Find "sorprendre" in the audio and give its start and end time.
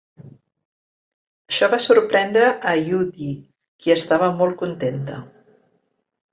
1.83-2.49